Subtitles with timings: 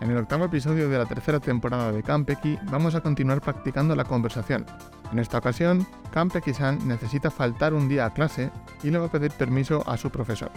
[0.00, 4.04] En el octavo episodio de la tercera temporada de Kampeki vamos a continuar practicando la
[4.04, 4.66] conversación.
[5.12, 8.50] En esta ocasión, Kampeki-san necesita faltar un día a clase
[8.82, 10.50] y le va a pedir permiso a su profesor.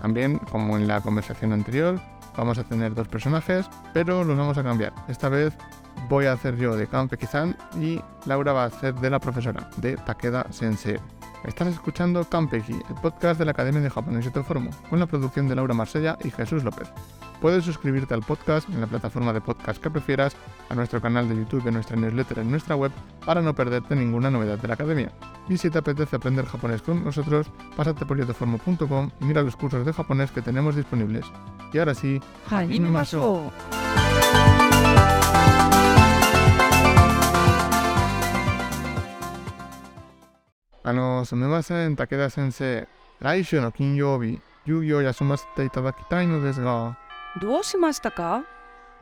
[0.00, 2.00] También, como en la conversación anterior,
[2.36, 4.92] vamos a tener dos personajes, pero los vamos a cambiar.
[5.08, 5.54] Esta vez
[6.08, 9.96] voy a hacer yo de Kampeki-san y Laura va a hacer de la profesora, de
[9.96, 10.98] Takeda Sensei.
[11.44, 15.48] Estás escuchando Kampeki, el podcast de la Academia de Japonés y formo, con la producción
[15.48, 16.88] de Laura Marsella y Jesús López.
[17.40, 20.36] Puedes suscribirte al podcast en la plataforma de podcast que prefieras,
[20.68, 22.92] a nuestro canal de YouTube, en nuestra newsletter, en nuestra web,
[23.26, 25.10] para no perderte ninguna novedad de la Academia.
[25.48, 29.84] Y si te apetece aprender japonés con nosotros, pásate por yotoformo.com y mira los cursos
[29.84, 31.26] de japonés que tenemos disponibles.
[31.72, 33.50] Y ahora sí, Hajimemashou.
[40.84, 42.88] あの、すみません、武田先生。
[43.20, 46.98] 来週の金曜日、授業を休ませていただきたいのですが、
[47.40, 48.42] どうしましたか？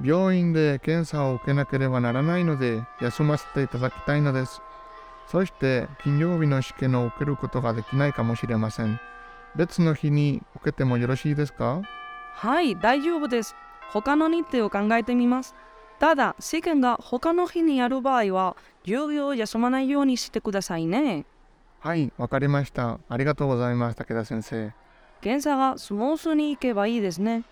[0.03, 4.61] 病院で検査を受けなければならないので、休ませていただきたいのです。
[5.27, 9.01] そして、金曜日の試験を受けることができないかもしれません。
[9.57, 11.81] 別の日に受けてもよろしいですか？
[12.35, 13.57] はい、大丈夫です。
[13.91, 15.55] 他の日程を考えてみます。
[15.99, 21.25] ただ、試験が他の日にある場合は、授業を休まないようにしてくださいね。
[21.80, 23.00] はい、わかりました。
[23.08, 24.74] ありがとうございます、武田先生。
[25.22, 27.44] 検査がスムースにいけばいいですね。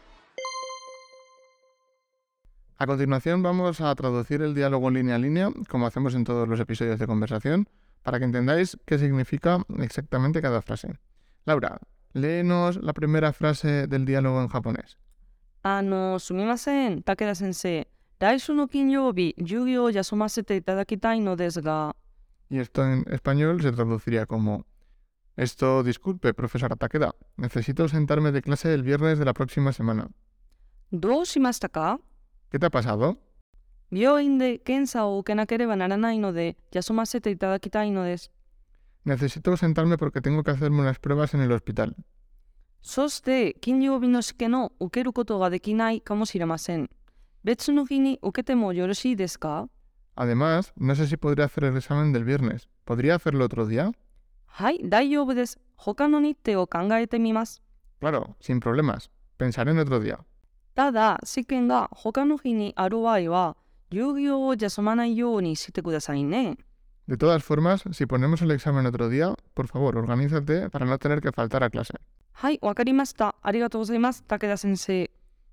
[2.80, 6.60] A continuación vamos a traducir el diálogo línea a línea, como hacemos en todos los
[6.60, 7.68] episodios de conversación,
[8.04, 11.00] para que entendáis qué significa exactamente cada frase.
[11.46, 11.80] Laura,
[12.14, 14.98] léenos la primera frase del diálogo en japonés.
[15.66, 17.88] あの、すみません、武田先生。
[18.20, 21.96] 来週の金曜日、授業を休ませていただきたいのですが、
[22.50, 24.66] Y esto en español se traduciría como
[25.36, 27.16] Esto, disculpe, profesora Takeda.
[27.38, 30.10] Necesito sentarme de clase el viernes de la próxima semana.
[30.92, 32.00] どうしましたか
[32.52, 33.18] ¿Qué te ha pasado?
[33.92, 38.32] 病院で検査を受けなければならないので、休ませていただきたいのです。
[39.06, 41.96] Necesito sentarme porque tengo que hacerme unas pruebas en el hospital.
[42.84, 46.92] そして、金曜日の試験を受けることができないかもしれません。
[47.44, 49.68] 別の日に受けてもよろしいですか
[50.18, 52.70] Además, no sé si podría hacer el examen del viernes.
[52.86, 53.94] ¿Podría hacerlo otro día?
[54.46, 55.60] はい、大丈夫です。
[55.76, 57.62] 他の日程を考えてみます。
[58.00, 59.10] Claro, sin problemas.
[59.40, 60.20] Pensaré en otro día.
[60.76, 63.58] ただ、試験が他の日にある場合は、
[63.92, 66.58] 授業を休まないようにしてくださいね。
[67.08, 71.20] De todas formas, si ponemos el examen otro día, por favor, organízate para no tener
[71.20, 71.94] que faltar a clase.
[72.32, 73.36] はい、わかりました。
[73.42, 75.10] ありがとうございます、武田先生。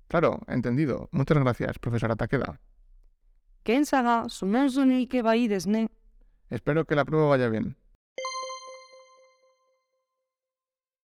[0.09, 1.09] Claro, entendido.
[1.11, 2.59] Muchas gracias, profesora Takeda.
[6.50, 7.76] Espero que la prueba vaya bien.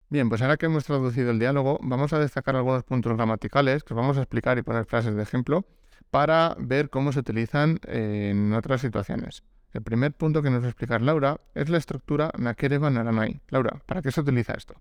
[0.09, 3.95] Bien, pues ahora que hemos traducido el diálogo, vamos a destacar algunos puntos gramaticales que
[3.95, 5.65] os vamos a explicar y poner frases de ejemplo
[6.11, 9.41] para ver cómo se utilizan eh, en otras situaciones.
[9.73, 13.41] El primer punto que nos va a explicar Laura es la estructura Nakereba Naranai.
[13.49, 14.75] Laura, ¿para qué se utiliza esto?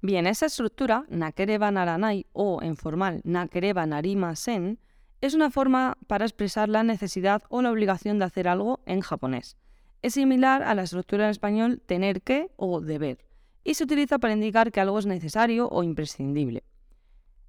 [0.00, 4.78] Bien, esa estructura, Nakereba Naranai o en formal Nakereba Narima Sen,
[5.22, 9.56] es una forma para expresar la necesidad o la obligación de hacer algo en japonés.
[10.02, 13.24] Es similar a la estructura en español tener que o deber,
[13.62, 16.64] y se utiliza para indicar que algo es necesario o imprescindible.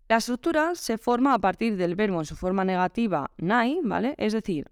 [0.07, 4.13] La estructura se forma a partir del verbo en su forma negativa nai, ¿vale?
[4.19, 4.69] Es decir,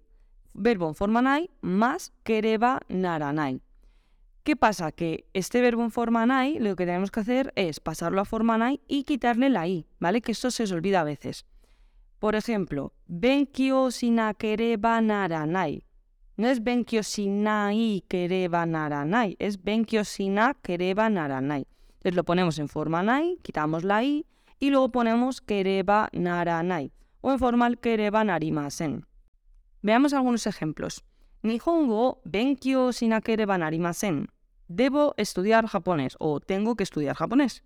[0.54, 3.62] verbo en forma nai más kereba naranai.
[4.44, 4.92] ¿Qué pasa?
[4.92, 8.58] Que este verbo en forma nai lo que tenemos que hacer es pasarlo a forma
[8.58, 10.20] nai y quitarle la i, ¿vale?
[10.20, 11.46] Que esto se os olvida a veces.
[12.22, 15.82] Por ejemplo, benkyo shinakereba naranai.
[16.36, 21.66] No es benkyo shinai kereba naranai, es benkyo shina kereba naranai.
[21.94, 24.24] Entonces lo ponemos en forma nai, quitamos la i
[24.60, 29.04] y luego ponemos kereba naranai o en formal kereba narimasen.
[29.82, 31.02] Veamos algunos ejemplos.
[31.42, 34.28] Nihongo benkyo shinakereba narimasen.
[34.68, 37.64] Debo estudiar japonés o tengo que estudiar japonés.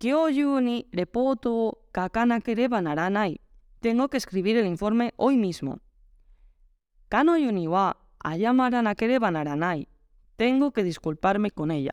[0.00, 3.38] Kyoyu ni reporto o kakanakereba naranai.
[3.80, 5.80] Tengo que escribir el informe hoy mismo.
[7.10, 7.98] Kanoyu ni wa.
[10.36, 11.90] Tengo que disculparme con ella.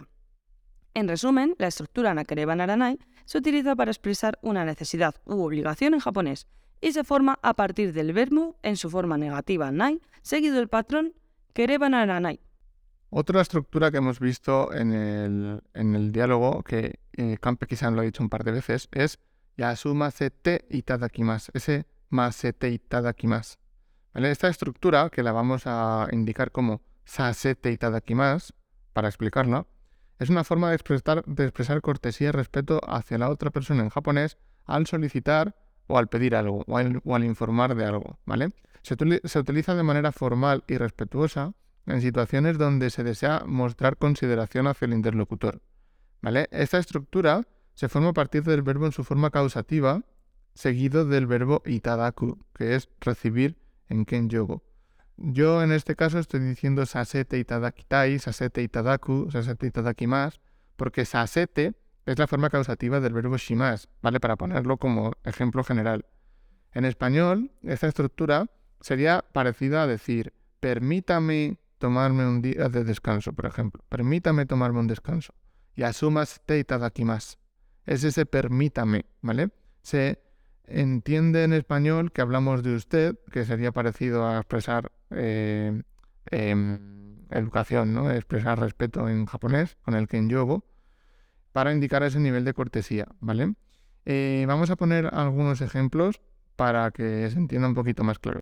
[0.93, 5.99] En resumen, la estructura nakereba naranai se utiliza para expresar una necesidad u obligación en
[5.99, 6.47] japonés
[6.79, 11.13] y se forma a partir del verbo en su forma negativa nai, seguido del patrón
[11.53, 12.39] kereba naranai.
[13.09, 18.29] Otra estructura que hemos visto en el, diálogo, que eh, Kampeki-san lo ha dicho un
[18.29, 19.19] par de veces, es
[19.55, 21.51] Yasumase te itadakimasu.
[21.53, 23.57] Ese masete itadakimasu.
[24.13, 24.31] ¿Vale?
[24.31, 28.53] Esta estructura, que la vamos a indicar como sasete itadakimasu,
[28.93, 29.65] para explicarla,
[30.19, 34.87] Es una forma de expresar, cortesía y respeto hacia la otra persona en japonés al
[34.87, 35.55] solicitar
[35.85, 38.17] o al pedir algo o al, informar de algo,
[38.81, 41.53] se utiliza de manera formal y respetuosa
[41.87, 45.61] en situaciones donde se desea mostrar consideración hacia el interlocutor,
[46.21, 46.47] ¿vale?
[46.51, 50.01] Esta estructura se forma a partir del verbo en su forma causativa,
[50.53, 53.57] seguido del verbo itadaku, que es recibir
[53.87, 54.63] en ken yogo.
[55.15, 60.39] Yo en este caso estoy diciendo sasete itadakitai, sasete itadaku, sasete itadakimas,
[60.75, 61.73] porque sasete
[62.05, 64.19] es la forma causativa del verbo shimas, ¿vale?
[64.19, 66.05] Para ponerlo como ejemplo general.
[66.71, 68.47] En español, esta estructura
[68.81, 73.83] sería parecida a decir, permítame tomarme un día de descanso, por ejemplo.
[73.89, 75.33] Permítame tomarme un descanso.
[75.75, 77.37] Y asumas te itadakimas.
[77.85, 79.49] Es ese permítame, ¿vale?
[79.81, 80.21] Se
[80.65, 85.81] entiende en español que hablamos de usted, que sería parecido a expresar eh,
[86.31, 88.11] em, educación, ¿no?
[88.11, 90.65] Expresar respeto en japonés, con el kenyogo
[91.57, 93.55] para indicar ese nivel de cortesía, ¿vale?
[94.05, 96.21] Eh, vamos a poner algunos ejemplos
[96.55, 98.41] para que se entienda un poquito más claro.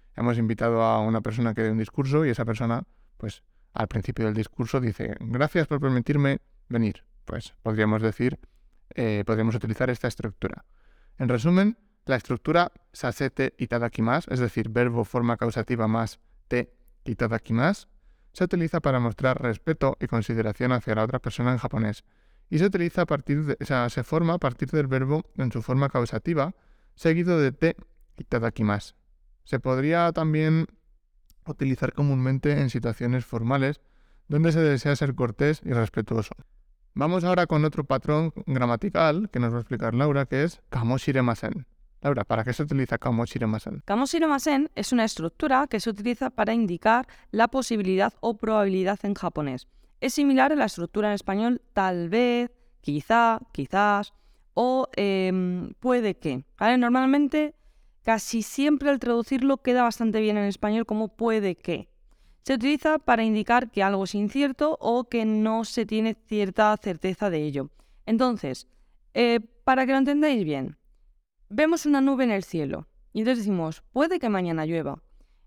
[0.15, 2.83] hemos invitado a una persona que dé un discurso y esa persona,
[3.17, 3.43] pues
[3.73, 7.03] al principio del discurso dice, gracias por permitirme venir.
[7.25, 8.39] Pues podríamos decir,
[8.95, 10.65] eh, podríamos utilizar esta estructura.
[11.17, 16.73] En resumen, la estructura sasete itadakimas, es decir, verbo forma causativa más te
[17.05, 17.87] itadakimas,
[18.33, 22.03] se utiliza para mostrar respeto y consideración hacia la otra persona en japonés
[22.49, 25.51] y se utiliza a partir de, o sea, se forma a partir del verbo en
[25.51, 26.53] su forma causativa,
[26.95, 27.75] seguido de te
[28.17, 28.95] y tadakimas.
[29.43, 30.67] Se podría también
[31.45, 33.81] utilizar comúnmente en situaciones formales
[34.27, 36.33] donde se desea ser cortés y respetuoso.
[36.93, 41.65] Vamos ahora con otro patrón gramatical que nos va a explicar Laura, que es kamoshiremasen.
[42.01, 43.81] Laura, ¿para qué se utiliza kamoshiremasen?
[43.85, 49.67] Kamoshiremasen es una estructura que se utiliza para indicar la posibilidad o probabilidad en japonés.
[49.99, 52.51] Es similar a la estructura en español tal vez,
[52.81, 54.13] quizá, quizás
[54.53, 56.43] o em, puede que.
[56.59, 57.55] Normalmente,
[58.03, 61.89] casi siempre al traducirlo queda bastante bien en español como puede que.
[62.43, 67.29] Se utiliza para indicar que algo es incierto o que no se tiene cierta certeza
[67.29, 67.69] de ello.
[68.05, 68.67] Entonces,
[69.13, 70.77] eh, para que lo entendáis bien,
[71.49, 75.01] vemos una nube en el cielo y entonces decimos, puede que mañana llueva.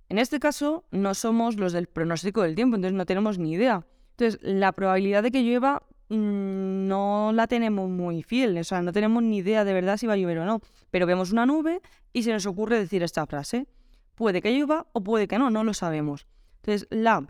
[0.08, 3.86] En este caso, no somos los del pronóstico del tiempo, entonces no tenemos ni idea.
[4.10, 9.22] Entonces, la probabilidad de que llueva no la tenemos muy fiel, o sea, no tenemos
[9.22, 10.60] ni idea de verdad si va a llover o no,
[10.90, 11.80] pero vemos una nube
[12.12, 13.66] y se nos ocurre decir esta frase.
[14.14, 16.26] Puede que llueva o puede que no, no lo sabemos.
[16.56, 17.26] Entonces, la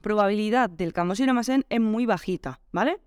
[0.00, 2.98] probabilidad del Kamosiramasen es muy bajita, ¿vale?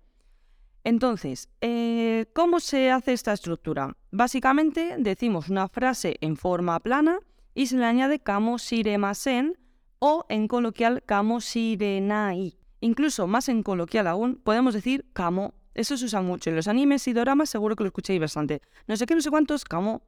[0.84, 3.96] Entonces, eh, ¿cómo se hace esta estructura?
[4.10, 7.18] Básicamente decimos una frase en forma plana
[7.54, 9.58] y se le añade Kamosiremasen
[9.98, 12.58] o en coloquial Kamosirenai.
[12.80, 15.54] Incluso más en coloquial aún, podemos decir kamo.
[15.74, 16.50] Eso se usa mucho.
[16.50, 18.62] En los animes y doramas seguro que lo escucháis bastante.
[18.86, 20.02] No sé qué, no sé cuántos kamo.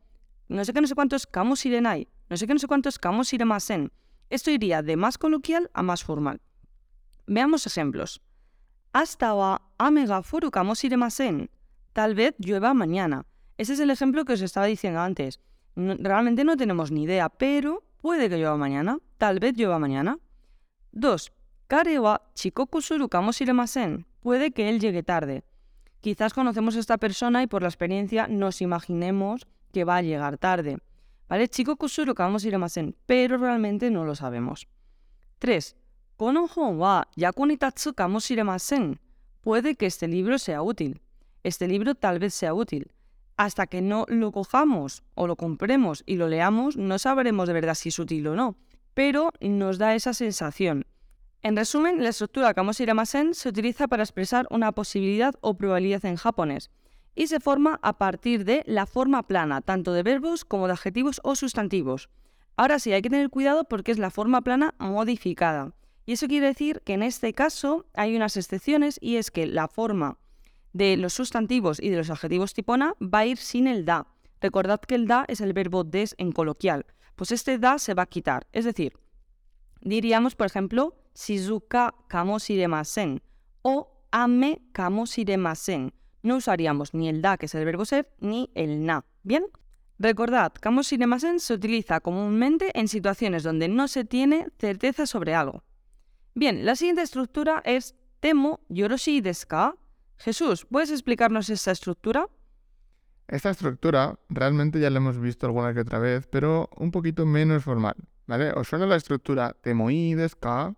[0.48, 2.08] No sé qué, no sé cuántos kamo sirenai.
[2.28, 3.92] No sé qué, no sé cuántos kamo siremasen.
[4.30, 6.40] Esto iría de más coloquial a más formal.
[7.26, 8.20] Veamos ejemplos.
[8.92, 11.50] Hasta wa ame ga furu kamo siremasen.
[11.92, 13.26] Tal vez llueva mañana.
[13.58, 15.40] Ese es el ejemplo que os estaba diciendo antes.
[15.76, 18.98] realmente no tenemos ni idea, pero puede que llueva mañana.
[19.18, 20.18] Tal vez llueva mañana.
[20.92, 21.32] 2.
[21.70, 22.20] Kare wa.
[24.22, 25.44] Puede que él llegue tarde.
[26.00, 30.36] Quizás conocemos a esta persona y por la experiencia nos imaginemos que va a llegar
[30.36, 30.78] tarde.
[31.28, 31.46] ¿Vale?
[31.46, 31.86] Chikoku
[33.06, 34.66] pero realmente no lo sabemos.
[35.38, 35.76] 3.
[36.16, 38.98] Kono hon wa yakunitatsu kamosiremasen.
[39.40, 41.00] Puede que este libro sea útil.
[41.44, 42.90] Este libro tal vez sea útil.
[43.36, 47.76] Hasta que no lo cojamos o lo compremos y lo leamos, no sabremos de verdad
[47.76, 48.56] si es útil o no,
[48.92, 50.84] pero nos da esa sensación.
[51.42, 56.70] En resumen, la estructura Kamosiramasen se utiliza para expresar una posibilidad o probabilidad en japonés
[57.14, 61.18] y se forma a partir de la forma plana, tanto de verbos como de adjetivos
[61.24, 62.10] o sustantivos.
[62.56, 65.72] Ahora sí, hay que tener cuidado porque es la forma plana modificada.
[66.04, 69.66] Y eso quiere decir que en este caso hay unas excepciones y es que la
[69.66, 70.18] forma
[70.74, 74.06] de los sustantivos y de los adjetivos tipona va a ir sin el da.
[74.42, 76.84] Recordad que el da es el verbo des en coloquial.
[77.16, 78.46] Pues este da se va a quitar.
[78.52, 78.92] Es decir,
[79.80, 83.22] diríamos, por ejemplo, Shizuka kamosiremasen
[83.62, 85.92] o ame kamosiremasen.
[86.22, 89.04] no usaríamos ni el da, que es el verbo ser, ni el na.
[89.22, 89.44] ¿Bien?
[89.98, 95.62] Recordad, kamo siremasen se utiliza comúnmente en situaciones donde no se tiene certeza sobre algo.
[96.34, 99.76] Bien, la siguiente estructura es temo yoroshi desu ka?
[100.16, 102.28] Jesús, ¿puedes explicarnos esta estructura?
[103.28, 107.62] Esta estructura realmente ya la hemos visto alguna que otra vez, pero un poquito menos
[107.62, 108.52] formal, ¿vale?
[108.52, 110.74] ¿Os suena la estructura temoi desu ka?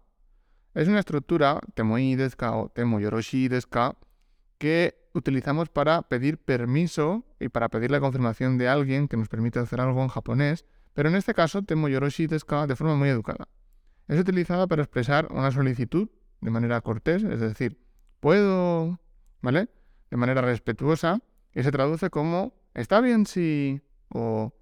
[0.75, 3.93] Es una estructura, temoi desu ka o temo yoroshi desu ka,
[4.57, 9.59] que utilizamos para pedir permiso y para pedir la confirmación de alguien que nos permite
[9.59, 10.65] hacer algo en japonés,
[10.95, 13.49] pero en este caso temo yoroshi desu ka de forma muy educada.
[14.09, 16.09] Es utilizada para expresar una solicitud
[16.41, 17.79] de manera cortés, es decir,
[18.21, 18.99] puedo,
[19.43, 19.69] ¿vale?
[20.11, 21.21] De manera respetuosa,
[21.55, 24.55] y se traduce como está bien si o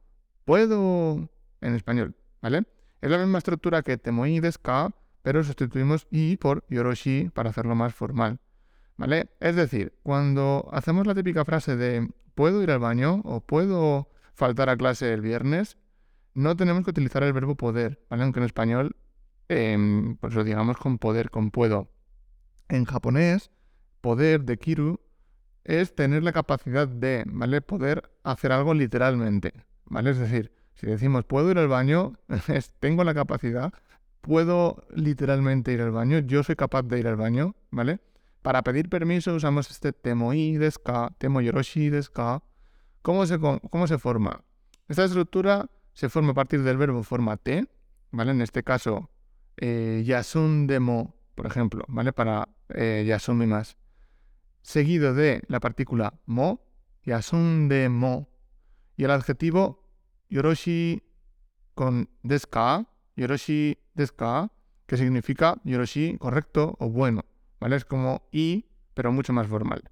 [0.45, 2.65] puedo en español, ¿vale?
[3.01, 4.91] Es la misma estructura que temoi desu ka,
[5.23, 8.39] pero sustituimos i por yoroshi para hacerlo más formal.
[8.97, 9.31] ¿Vale?
[9.41, 13.23] Es decir, cuando hacemos la típica frase de ¿puedo ir al baño?
[13.25, 15.79] o ¿puedo faltar a clase el viernes?
[16.35, 18.23] No tenemos que utilizar el verbo poder, ¿vale?
[18.25, 18.97] Aunque en español,
[19.49, 21.91] em, pues lo digamos con poder, con puedo.
[22.69, 23.51] En japonés,
[24.01, 25.01] poder de kiru
[25.65, 27.61] es tener la capacidad de, ¿vale?
[27.61, 29.53] Poder hacer algo literalmente,
[29.87, 30.11] ¿vale?
[30.11, 32.15] Es decir, si decimos puedo ir al baño,
[32.49, 33.73] es tengo la capacidad,
[34.21, 38.01] puedo literalmente ir al baño, yo soy capaz de ir al baño, ¿vale?
[38.43, 42.43] Para pedir permiso usamos este temoi desu ka, temo yoroshi desu ka.
[43.03, 44.45] ¿Cómo se, ¿Cómo se forma?
[44.89, 47.67] Esta estructura se forma a partir del verbo forma te,
[48.11, 48.31] ¿vale?
[48.31, 49.11] En este caso,
[49.57, 52.13] eh, yasun demo, por ejemplo, ¿vale?
[52.13, 53.77] Para eh, yasumi más.
[54.63, 56.63] Seguido de la partícula mo,
[57.05, 58.29] yasun de mo.
[58.97, 59.85] Y el adjetivo
[60.29, 61.03] yoroshi
[61.75, 62.87] con desu ka,
[63.17, 64.53] yoroshi desu ka,
[64.87, 67.25] que significa yoroshi correcto o bueno.
[67.61, 67.77] ¿vale?
[67.77, 69.83] Es como y, pero mucho más formal.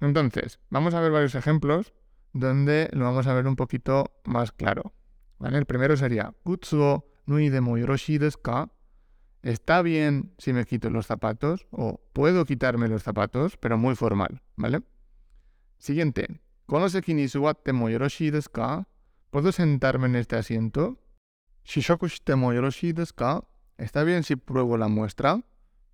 [0.00, 1.92] Entonces, vamos a ver varios ejemplos
[2.32, 4.94] donde lo vamos a ver un poquito más claro.
[5.40, 8.70] El primero sería, Kutsuo nui demo yoroshi desu ka?
[9.42, 14.40] Está bien si me quito los zapatos o puedo quitarme los zapatos, pero muy formal,
[14.56, 14.82] ¿vale?
[15.78, 18.88] Siguiente, Konoseki ni suwatte mo desu ka?
[19.30, 21.01] ¿Puedo sentarme en este asiento?
[21.64, 23.44] Shishoku shite mo yoroshi desu ka?
[23.78, 25.40] ¿Está bien si pruebo la muestra?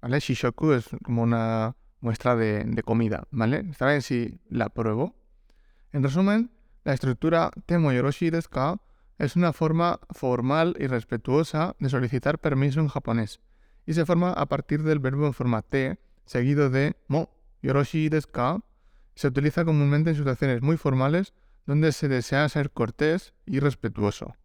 [0.01, 0.21] ¿vale?
[0.21, 3.67] Shishoku es como una muestra de, comida, ¿vale?
[3.71, 5.15] Está bien si la pruebo.
[5.93, 6.51] En resumen,
[6.85, 8.81] la estructura Temo Yoroshi desu ka
[9.19, 13.41] es una forma formal y respetuosa de solicitar permiso en japonés
[13.85, 17.31] y se forma a partir del verbo en forma te seguido de mo
[17.63, 18.61] yoroshi desu ka.
[19.15, 21.33] Se utiliza comúnmente en situaciones muy formales
[21.67, 24.37] donde se desea ser cortés y respetuoso.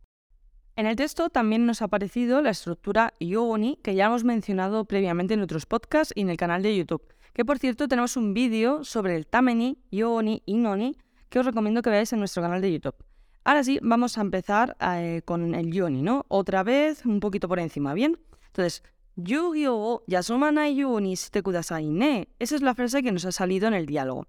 [0.76, 5.36] En el texto también nos ha aparecido la estructura Yoni, que ya hemos mencionado previamente
[5.36, 7.04] en otros podcasts y en el canal de YouTube.
[7.34, 10.98] Que por cierto tenemos un vídeo sobre el Tameni, Yoni y Noni
[11.30, 12.96] que os recomiendo que veáis en nuestro canal de YouTube.
[13.44, 16.26] Ahora sí, vamos a empezar eh, con el Yoni, ¿no?
[16.28, 18.20] Otra vez, un poquito por encima, ¿bien?
[18.48, 18.84] Entonces,
[19.16, 20.04] Yu-Gi-Oh!
[20.08, 22.30] Yasumanai Yoni kudasai ne.
[22.40, 24.28] Esa es la frase que nos ha salido en el diálogo.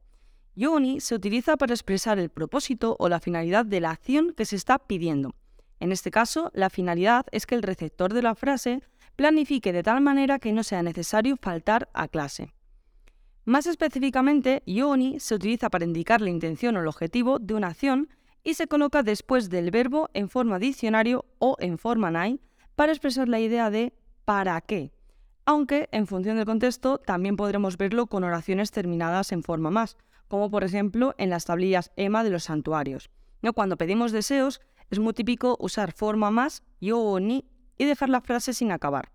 [0.57, 4.57] Yoni se utiliza para expresar el propósito o la finalidad de la acción que se
[4.57, 5.35] está pidiendo.
[5.81, 8.83] En este caso, la finalidad es que el receptor de la frase
[9.17, 12.53] planifique de tal manera que no sea necesario faltar a clase.
[13.45, 18.09] Más específicamente, yoni se utiliza para indicar la intención o el objetivo de una acción
[18.43, 22.41] y se coloca después del verbo en forma diccionario o en forma nai
[22.75, 23.93] para expresar la idea de
[24.25, 24.93] para qué,
[25.45, 29.97] aunque en función del contexto también podremos verlo con oraciones terminadas en forma más,
[30.29, 33.11] como por ejemplo en las tablillas EMA de los santuarios.
[33.55, 34.63] Cuando pedimos deseos,
[34.95, 37.45] es muy típico usar forma más, yo o ni,
[37.77, 39.11] y dejar la frase sin acabar.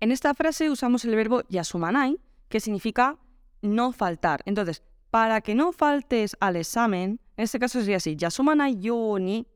[0.00, 3.18] En esta frase usamos el verbo yasumanai, que significa
[3.62, 4.42] no faltar.
[4.44, 9.46] Entonces, para que no faltes al examen, en este caso sería así, yasumanai yo ni,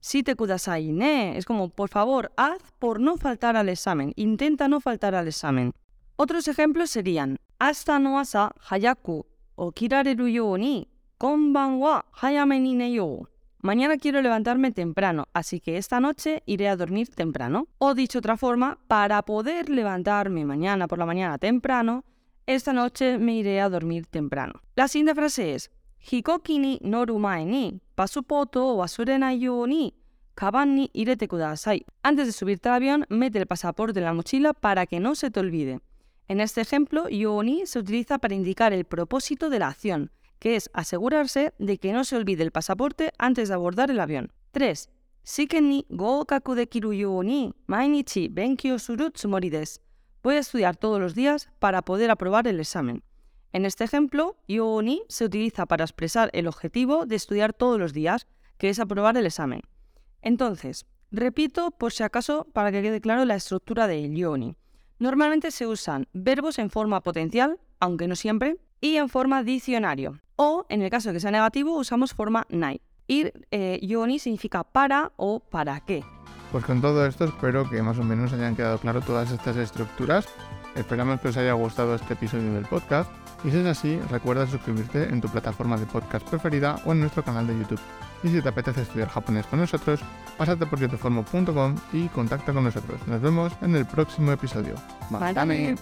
[0.00, 1.38] si te kudasai ne.
[1.38, 4.12] Es como, por favor, haz por no faltar al examen.
[4.16, 5.72] Intenta no faltar al examen.
[6.16, 12.74] Otros ejemplos serían, hasta no asa hayaku o kirareru yo ni, konban wa hayame ni
[12.74, 13.28] ne yo.
[13.64, 17.68] Mañana quiero levantarme temprano, así que esta noche iré a dormir temprano.
[17.78, 22.04] O dicho otra forma, para poder levantarme mañana por la mañana temprano,
[22.46, 24.54] esta noche me iré a dormir temprano.
[24.74, 28.84] La siguiente frase es Hikoki ni noru ni pasupoto
[29.68, 29.94] ni
[30.34, 31.86] kaban ni irete kudasai.
[32.02, 35.30] Antes de subirte al avión, mete el pasaporte en la mochila para que no se
[35.30, 35.78] te olvide.
[36.26, 40.10] En este ejemplo, yo ni se utiliza para indicar el propósito de la acción,
[40.42, 44.32] que es asegurarse de que no se olvide el pasaporte antes de abordar el avión.
[44.50, 44.90] 3.
[45.24, 49.78] Shiken ni goukaku dekiru you ni mainichi benkyou suru tsumori desu.
[50.24, 53.04] Voy a estudiar todos los días para poder aprobar el examen.
[53.52, 54.36] En este ejemplo,
[55.08, 58.26] se utiliza para expresar el objetivo de estudiar todos los días,
[58.58, 59.60] que es aprobar el examen.
[60.22, 64.56] Entonces, repito por si acaso para que quede claro la estructura de ni.
[64.98, 70.20] Normalmente se usan verbos en forma potencial, aunque no siempre, y en forma diccionario.
[70.44, 72.80] O, en el caso de que sea negativo, usamos forma nai.
[73.06, 76.02] Ir eh, yoni significa para o para qué.
[76.50, 80.26] Pues con todo esto espero que más o menos hayan quedado claro todas estas estructuras.
[80.74, 83.08] Esperamos que os haya gustado este episodio del podcast
[83.44, 87.22] y si es así, recuerda suscribirte en tu plataforma de podcast preferida o en nuestro
[87.22, 87.80] canal de YouTube.
[88.24, 90.00] Y si te apetece estudiar japonés con nosotros,
[90.36, 92.98] pásate por yotoformo.com y contacta con nosotros.
[93.06, 94.74] Nos vemos en el próximo episodio.
[95.08, 95.76] ¡Matane!